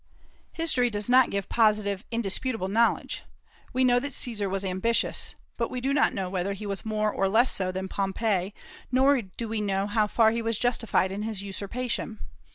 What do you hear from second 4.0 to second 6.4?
Caesar was ambitious; but we do not know